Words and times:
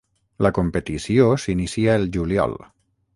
La 0.45 0.51
competició 0.57 1.27
s'inicia 1.43 1.99
el 2.01 2.07
juliol. 2.17 2.57